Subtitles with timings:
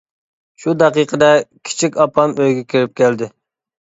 [0.63, 1.29] شۇ دەقىقىدە
[1.69, 3.29] كىچىك ئاپام ئۆيگە كىرىپ كەلدى.